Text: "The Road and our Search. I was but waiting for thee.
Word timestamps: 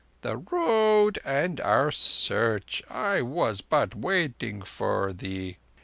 "The 0.21 0.35
Road 0.37 1.19
and 1.23 1.59
our 1.61 1.91
Search. 1.91 2.81
I 2.89 3.21
was 3.21 3.61
but 3.61 3.93
waiting 3.93 4.63
for 4.63 5.13
thee. 5.13 5.57